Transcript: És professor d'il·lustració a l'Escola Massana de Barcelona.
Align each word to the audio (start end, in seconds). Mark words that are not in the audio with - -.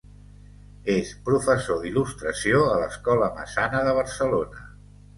És 0.93 1.11
professor 1.27 1.79
d'il·lustració 1.85 2.65
a 2.73 2.81
l'Escola 2.85 3.31
Massana 3.39 3.87
de 3.91 3.97
Barcelona. 4.03 4.71